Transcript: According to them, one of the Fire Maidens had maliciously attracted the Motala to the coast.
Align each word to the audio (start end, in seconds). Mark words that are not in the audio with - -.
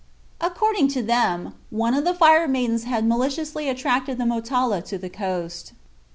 According 0.39 0.87
to 0.97 1.03
them, 1.03 1.53
one 1.69 1.93
of 1.93 2.05
the 2.05 2.15
Fire 2.15 2.47
Maidens 2.47 2.85
had 2.85 3.07
maliciously 3.07 3.69
attracted 3.69 4.17
the 4.17 4.23
Motala 4.25 4.81
to 4.85 4.97
the 4.97 5.11
coast. 5.11 5.73